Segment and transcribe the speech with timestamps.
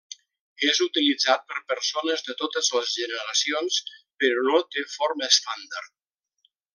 [0.67, 3.79] És utilitzat per persones de totes les generacions
[4.25, 5.93] però no té forma estàndard.